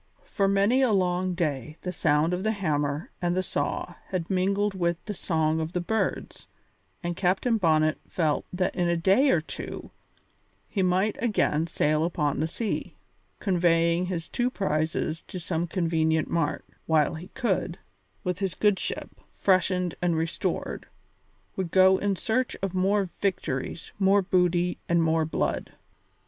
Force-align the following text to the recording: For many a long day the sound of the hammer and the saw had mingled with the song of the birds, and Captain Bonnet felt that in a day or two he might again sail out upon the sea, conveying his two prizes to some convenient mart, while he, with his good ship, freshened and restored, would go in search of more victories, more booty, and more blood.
For 0.25 0.47
many 0.47 0.81
a 0.81 0.91
long 0.91 1.35
day 1.35 1.77
the 1.81 1.91
sound 1.91 2.33
of 2.33 2.41
the 2.41 2.53
hammer 2.53 3.11
and 3.21 3.37
the 3.37 3.43
saw 3.43 3.93
had 4.07 4.31
mingled 4.31 4.73
with 4.73 4.97
the 5.05 5.13
song 5.13 5.59
of 5.59 5.73
the 5.73 5.79
birds, 5.79 6.47
and 7.03 7.15
Captain 7.15 7.59
Bonnet 7.59 7.99
felt 8.09 8.43
that 8.51 8.73
in 8.75 8.87
a 8.89 8.97
day 8.97 9.29
or 9.29 9.41
two 9.41 9.91
he 10.67 10.81
might 10.81 11.21
again 11.21 11.67
sail 11.67 12.01
out 12.01 12.05
upon 12.07 12.39
the 12.39 12.47
sea, 12.47 12.95
conveying 13.39 14.07
his 14.07 14.27
two 14.27 14.49
prizes 14.49 15.21
to 15.27 15.39
some 15.39 15.67
convenient 15.67 16.27
mart, 16.27 16.65
while 16.87 17.13
he, 17.13 17.29
with 18.23 18.39
his 18.39 18.55
good 18.55 18.79
ship, 18.79 19.11
freshened 19.35 19.93
and 20.01 20.17
restored, 20.17 20.87
would 21.55 21.69
go 21.69 21.99
in 21.99 22.15
search 22.15 22.57
of 22.63 22.73
more 22.73 23.03
victories, 23.19 23.91
more 23.99 24.23
booty, 24.23 24.79
and 24.89 25.03
more 25.03 25.25
blood. 25.25 25.73